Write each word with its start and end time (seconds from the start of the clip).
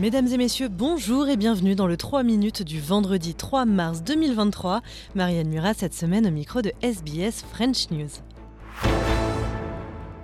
Mesdames 0.00 0.28
et 0.28 0.38
messieurs, 0.38 0.68
bonjour 0.68 1.28
et 1.28 1.36
bienvenue 1.36 1.74
dans 1.74 1.86
le 1.86 1.98
3 1.98 2.22
minutes 2.22 2.62
du 2.62 2.80
vendredi 2.80 3.34
3 3.34 3.66
mars 3.66 4.02
2023. 4.02 4.80
Marianne 5.14 5.50
Murat 5.50 5.74
cette 5.74 5.92
semaine 5.92 6.26
au 6.26 6.30
micro 6.30 6.62
de 6.62 6.72
SBS 6.80 7.44
French 7.52 7.90
News. 7.90 8.08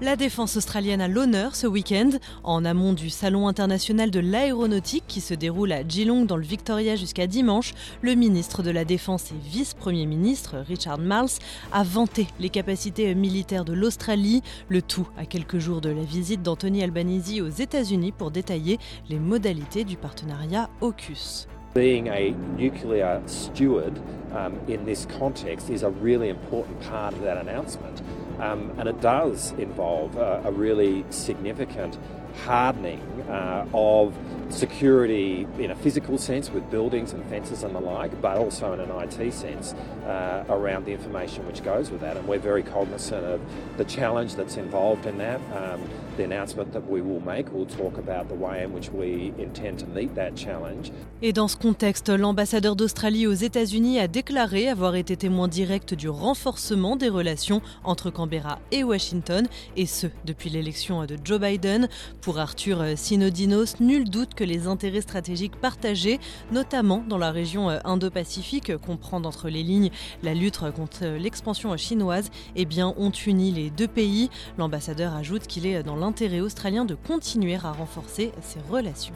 La 0.00 0.14
défense 0.14 0.56
australienne 0.56 1.00
a 1.00 1.08
l'honneur 1.08 1.56
ce 1.56 1.66
week-end, 1.66 2.10
en 2.44 2.64
amont 2.64 2.92
du 2.92 3.10
Salon 3.10 3.48
international 3.48 4.12
de 4.12 4.20
l'aéronautique 4.20 5.02
qui 5.08 5.20
se 5.20 5.34
déroule 5.34 5.72
à 5.72 5.82
Geelong 5.86 6.24
dans 6.24 6.36
le 6.36 6.44
Victoria 6.44 6.94
jusqu'à 6.94 7.26
dimanche. 7.26 7.74
Le 8.00 8.14
ministre 8.14 8.62
de 8.62 8.70
la 8.70 8.84
Défense 8.84 9.32
et 9.32 9.48
vice-premier 9.50 10.06
ministre, 10.06 10.58
Richard 10.58 10.98
Marles, 10.98 11.40
a 11.72 11.82
vanté 11.82 12.28
les 12.38 12.48
capacités 12.48 13.12
militaires 13.16 13.64
de 13.64 13.72
l'Australie, 13.72 14.42
le 14.68 14.82
tout 14.82 15.08
à 15.18 15.26
quelques 15.26 15.58
jours 15.58 15.80
de 15.80 15.90
la 15.90 16.04
visite 16.04 16.42
d'Anthony 16.42 16.84
Albanese 16.84 17.40
aux 17.40 17.48
États-Unis 17.48 18.12
pour 18.12 18.30
détailler 18.30 18.78
les 19.08 19.18
modalités 19.18 19.82
du 19.82 19.96
partenariat 19.96 20.70
AUKUS. 20.80 21.48
Being 21.74 22.08
a 22.08 22.30
nuclear 22.56 23.20
steward 23.26 23.98
um, 24.32 24.52
in 24.68 24.84
this 24.86 25.08
context 25.18 25.68
is 25.70 25.82
a 25.82 25.90
really 25.90 26.30
important 26.30 26.78
part 26.88 27.12
of 27.14 27.24
that 27.24 27.36
announcement. 27.36 28.00
Um, 28.38 28.72
and 28.78 28.88
it 28.88 29.00
does 29.00 29.52
involve 29.52 30.16
a, 30.16 30.42
a 30.44 30.52
really 30.52 31.04
significant 31.10 31.98
hardening 32.44 33.00
uh, 33.28 33.66
of 33.74 34.14
security 34.50 35.46
in 35.58 35.70
a 35.70 35.74
physical 35.74 36.18
sense 36.18 36.50
with 36.50 36.70
buildings 36.70 37.12
and 37.12 37.24
fences 37.26 37.62
and 37.62 37.74
the 37.74 37.80
like, 37.80 38.20
but 38.20 38.36
also 38.36 38.72
in 38.72 38.80
an 38.80 38.90
IT 38.90 39.32
sense 39.32 39.74
uh, 40.06 40.44
around 40.48 40.84
the 40.84 40.92
information 40.92 41.46
which 41.46 41.62
goes 41.62 41.90
with 41.90 42.00
that. 42.00 42.16
And 42.16 42.26
we're 42.26 42.38
very 42.38 42.62
cognizant 42.62 43.24
of 43.24 43.40
the 43.76 43.84
challenge 43.84 44.34
that's 44.34 44.56
involved 44.56 45.06
in 45.06 45.18
that. 45.18 45.40
Um, 45.54 45.80
the 46.16 46.24
announcement 46.24 46.72
that 46.72 46.88
we 46.88 47.00
will 47.00 47.20
make 47.20 47.52
will 47.52 47.66
talk 47.66 47.96
about 47.96 48.28
the 48.28 48.34
way 48.34 48.64
in 48.64 48.72
which 48.72 48.90
we 48.90 49.32
intend 49.38 49.78
to 49.78 49.86
meet 49.86 50.14
that 50.16 50.36
challenge. 50.36 50.90
Et 51.22 51.32
dans 51.32 51.48
ce 51.48 51.56
contexte, 51.56 52.08
l'ambassadeur 52.10 52.76
d'Australie 52.76 53.26
aux 53.26 53.34
États-Unis 53.34 54.00
a 54.00 54.08
déclaré 54.08 54.68
avoir 54.68 54.96
été 54.96 55.16
témoin 55.16 55.48
direct 55.48 55.94
du 55.94 56.08
renforcement 56.08 56.96
des 56.96 57.08
relations 57.08 57.62
entre 57.84 58.10
Canberra 58.10 58.58
et 58.72 58.84
Washington, 58.84 59.46
et 59.76 59.86
ce 59.86 60.08
depuis 60.24 60.50
l'élection 60.50 61.04
de 61.06 61.16
Joe 61.22 61.40
Biden. 61.40 61.88
Pour 62.20 62.38
Arthur 62.38 62.84
Sinodinos, 62.96 63.80
nul 63.80 64.08
doute 64.08 64.34
que 64.38 64.44
les 64.44 64.68
intérêts 64.68 65.00
stratégiques 65.00 65.56
partagés, 65.56 66.20
notamment 66.52 67.02
dans 67.08 67.18
la 67.18 67.32
région 67.32 67.70
Indo-Pacifique, 67.84 68.76
comprend 68.76 69.20
entre 69.24 69.48
les 69.48 69.64
lignes 69.64 69.90
la 70.22 70.32
lutte 70.32 70.60
contre 70.76 71.04
l'expansion 71.06 71.76
chinoise, 71.76 72.30
eh 72.54 72.64
bien, 72.64 72.94
ont 72.96 73.10
uni 73.10 73.50
les 73.50 73.70
deux 73.70 73.88
pays. 73.88 74.30
L'ambassadeur 74.56 75.16
ajoute 75.16 75.48
qu'il 75.48 75.66
est 75.66 75.82
dans 75.82 75.96
l'intérêt 75.96 76.38
australien 76.38 76.84
de 76.84 76.94
continuer 76.94 77.56
à 77.56 77.72
renforcer 77.72 78.30
ces 78.40 78.60
relations. 78.70 79.14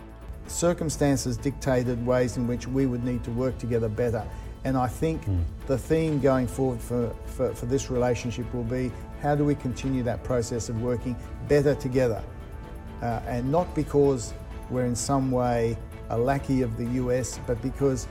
Circumstances 0.48 1.38
dictated 1.38 2.04
ways 2.04 2.36
in 2.36 2.48
which 2.48 2.66
we 2.66 2.84
would 2.84 3.04
need 3.04 3.22
to 3.22 3.30
work 3.30 3.56
together 3.58 3.88
better. 3.88 4.24
And 4.64 4.74
I 4.76 4.88
think 4.88 5.20
the 5.68 5.78
theme 5.78 6.18
going 6.20 6.48
forward 6.48 6.80
for, 6.80 7.10
for, 7.26 7.54
for 7.54 7.66
this 7.66 7.90
relationship 7.90 8.52
will 8.52 8.64
be 8.64 8.90
how 9.22 9.36
do 9.36 9.44
we 9.44 9.54
continue 9.54 10.02
that 10.02 10.24
process 10.24 10.68
of 10.68 10.82
working 10.82 11.14
better 11.46 11.76
together? 11.76 12.20
Uh, 13.00 13.20
and 13.28 13.50
not 13.52 13.72
because 13.74 14.34
we're 14.72 14.86
in 14.86 14.96
some 14.96 15.30
way 15.30 15.76
a 16.08 16.18
lackey 16.18 16.62
of 16.62 16.76
the 16.76 16.86
US, 17.02 17.38
but 17.46 17.60
because 17.62 18.08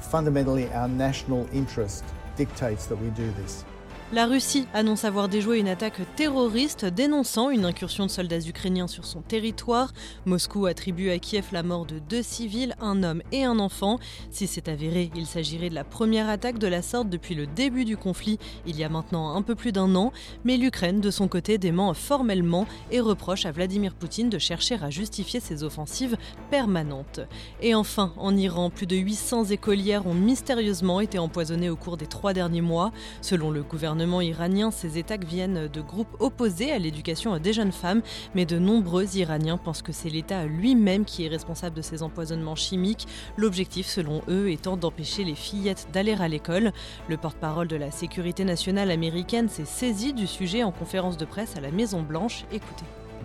fundamentally 0.00 0.72
our 0.72 0.88
national 0.88 1.48
interest 1.52 2.04
dictates 2.36 2.86
that 2.86 2.96
we 2.96 3.08
do 3.10 3.30
this. 3.32 3.64
La 4.12 4.26
Russie 4.26 4.66
annonce 4.74 5.06
avoir 5.06 5.28
déjoué 5.30 5.58
une 5.58 5.66
attaque 5.66 6.00
terroriste 6.14 6.84
dénonçant 6.84 7.48
une 7.48 7.64
incursion 7.64 8.04
de 8.04 8.10
soldats 8.10 8.46
ukrainiens 8.46 8.86
sur 8.86 9.06
son 9.06 9.22
territoire. 9.22 9.92
Moscou 10.26 10.66
attribue 10.66 11.08
à 11.08 11.18
Kiev 11.18 11.46
la 11.52 11.62
mort 11.62 11.86
de 11.86 11.98
deux 11.98 12.22
civils, 12.22 12.76
un 12.80 13.02
homme 13.02 13.22
et 13.32 13.44
un 13.44 13.58
enfant. 13.58 13.98
Si 14.30 14.46
c'est 14.46 14.68
avéré, 14.68 15.10
il 15.16 15.26
s'agirait 15.26 15.70
de 15.70 15.74
la 15.74 15.84
première 15.84 16.28
attaque 16.28 16.58
de 16.58 16.66
la 16.66 16.82
sorte 16.82 17.08
depuis 17.08 17.34
le 17.34 17.46
début 17.46 17.86
du 17.86 17.96
conflit, 17.96 18.38
il 18.66 18.76
y 18.76 18.84
a 18.84 18.90
maintenant 18.90 19.34
un 19.34 19.40
peu 19.40 19.54
plus 19.54 19.72
d'un 19.72 19.94
an. 19.96 20.12
Mais 20.44 20.58
l'Ukraine, 20.58 21.00
de 21.00 21.10
son 21.10 21.26
côté, 21.26 21.56
dément 21.56 21.92
formellement 21.94 22.66
et 22.90 23.00
reproche 23.00 23.46
à 23.46 23.52
Vladimir 23.52 23.94
Poutine 23.94 24.28
de 24.28 24.38
chercher 24.38 24.76
à 24.82 24.90
justifier 24.90 25.40
ses 25.40 25.64
offensives 25.64 26.18
permanentes. 26.50 27.20
Et 27.62 27.74
enfin, 27.74 28.12
en 28.18 28.36
Iran, 28.36 28.68
plus 28.68 28.86
de 28.86 28.96
800 28.96 29.46
écolières 29.46 30.06
ont 30.06 30.14
mystérieusement 30.14 31.00
été 31.00 31.18
empoisonnées 31.18 31.70
au 31.70 31.76
cours 31.76 31.96
des 31.96 32.06
trois 32.06 32.34
derniers 32.34 32.60
mois. 32.60 32.92
Selon 33.22 33.50
le 33.50 33.62
gouvernement 33.62 33.93
iranien, 34.20 34.70
ces 34.70 34.98
attaques 34.98 35.24
viennent 35.24 35.68
de 35.68 35.80
groupes 35.80 36.16
opposés 36.20 36.72
à 36.72 36.78
l'éducation 36.78 37.38
des 37.38 37.52
jeunes 37.52 37.72
femmes, 37.72 38.02
mais 38.34 38.46
de 38.46 38.58
nombreux 38.58 39.16
Iraniens 39.16 39.58
pensent 39.58 39.82
que 39.82 39.92
c'est 39.92 40.08
l'État 40.08 40.46
lui-même 40.46 41.04
qui 41.04 41.24
est 41.24 41.28
responsable 41.28 41.76
de 41.76 41.82
ces 41.82 42.02
empoisonnements 42.02 42.56
chimiques, 42.56 43.06
l'objectif 43.36 43.86
selon 43.86 44.22
eux 44.28 44.50
étant 44.50 44.76
d'empêcher 44.76 45.24
les 45.24 45.34
fillettes 45.34 45.88
d'aller 45.92 46.14
à 46.20 46.28
l'école. 46.28 46.72
Le 47.08 47.16
porte-parole 47.16 47.68
de 47.68 47.76
la 47.76 47.90
sécurité 47.90 48.44
nationale 48.44 48.90
américaine 48.90 49.48
s'est 49.48 49.64
saisi 49.64 50.12
du 50.12 50.26
sujet 50.26 50.62
en 50.62 50.72
conférence 50.72 51.16
de 51.16 51.24
presse 51.24 51.56
à 51.56 51.60
la 51.60 51.70
Maison 51.70 52.02
Blanche. 52.02 52.44
Écoutez. 52.52 52.84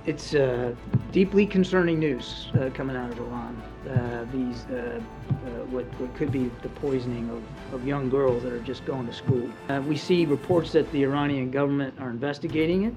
It's 0.09 0.33
uh, 0.33 0.73
deeply 1.11 1.45
concerning 1.45 1.99
news 1.99 2.47
uh, 2.55 2.71
coming 2.73 2.95
out 2.95 3.11
of 3.11 3.19
Iran. 3.19 3.61
Uh, 3.87 4.25
these, 4.33 4.65
uh, 4.65 4.99
uh, 5.29 5.33
what, 5.69 5.85
what 5.99 6.15
could 6.15 6.31
be 6.31 6.49
the 6.63 6.69
poisoning 6.69 7.29
of, 7.29 7.75
of 7.75 7.85
young 7.85 8.09
girls 8.09 8.41
that 8.41 8.51
are 8.51 8.59
just 8.61 8.83
going 8.85 9.05
to 9.05 9.13
school. 9.13 9.47
Uh, 9.69 9.83
we 9.85 9.95
see 9.95 10.25
reports 10.25 10.71
that 10.71 10.91
the 10.93 11.03
Iranian 11.03 11.51
government 11.51 11.93
are 11.99 12.09
investigating 12.09 12.85
it. 12.85 12.95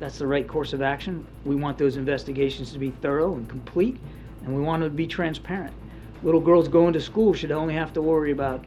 That's 0.00 0.16
the 0.16 0.26
right 0.26 0.48
course 0.48 0.72
of 0.72 0.80
action. 0.80 1.26
We 1.44 1.56
want 1.56 1.76
those 1.76 1.98
investigations 1.98 2.72
to 2.72 2.78
be 2.78 2.88
thorough 3.02 3.34
and 3.34 3.46
complete, 3.46 3.98
and 4.46 4.56
we 4.56 4.62
want 4.62 4.80
them 4.80 4.92
to 4.92 4.96
be 4.96 5.06
transparent. 5.06 5.74
Little 6.22 6.40
girls 6.40 6.68
going 6.68 6.94
to 6.94 7.02
school 7.02 7.34
should 7.34 7.52
only 7.52 7.74
have 7.74 7.92
to 7.92 8.00
worry 8.00 8.30
about 8.30 8.64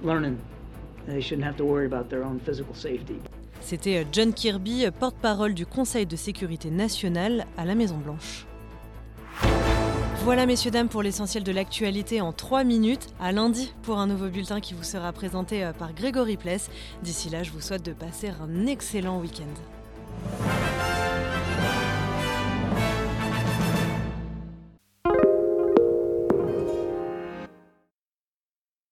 learning. 0.00 0.40
They 1.08 1.22
shouldn't 1.22 1.44
have 1.44 1.56
to 1.56 1.64
worry 1.64 1.86
about 1.86 2.08
their 2.08 2.22
own 2.22 2.38
physical 2.38 2.76
safety. 2.76 3.20
C'était 3.72 4.06
John 4.12 4.34
Kirby, 4.34 4.84
porte-parole 5.00 5.54
du 5.54 5.64
Conseil 5.64 6.04
de 6.04 6.14
sécurité 6.14 6.68
nationale 6.68 7.46
à 7.56 7.64
la 7.64 7.74
Maison-Blanche. 7.74 8.46
Voilà, 10.24 10.44
messieurs, 10.44 10.70
dames, 10.70 10.90
pour 10.90 11.02
l'essentiel 11.02 11.42
de 11.42 11.52
l'actualité 11.52 12.20
en 12.20 12.34
3 12.34 12.64
minutes. 12.64 13.06
À 13.18 13.32
lundi 13.32 13.72
pour 13.82 13.96
un 13.96 14.06
nouveau 14.06 14.28
bulletin 14.28 14.60
qui 14.60 14.74
vous 14.74 14.82
sera 14.82 15.10
présenté 15.14 15.70
par 15.78 15.94
Grégory 15.94 16.36
Pless. 16.36 16.68
D'ici 17.02 17.30
là, 17.30 17.42
je 17.44 17.50
vous 17.50 17.62
souhaite 17.62 17.82
de 17.82 17.94
passer 17.94 18.28
un 18.28 18.66
excellent 18.66 19.18
week-end. 19.18 19.81